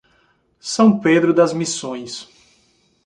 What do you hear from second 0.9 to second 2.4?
Pedro das Missões